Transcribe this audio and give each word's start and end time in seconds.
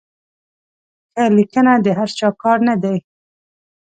ښه 1.11 1.25
لیکنه 1.37 1.73
د 1.85 1.87
هر 1.97 2.09
چا 2.17 2.27
کار 2.41 2.57
نه 2.67 2.75
دی. 2.83 2.97